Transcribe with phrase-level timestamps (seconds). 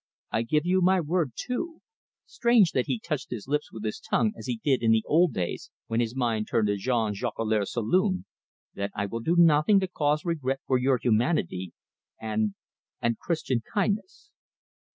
[0.31, 1.81] I give you my word, too"
[2.25, 5.31] strange that he touched his lips with his tongue as he did in the old
[5.31, 8.25] days when his mind turned to Jean Jolicoeur's saloon
[8.73, 11.73] "that I will do nothing to cause regret for your humanity
[12.19, 12.55] and
[12.99, 14.31] and Christian kindness."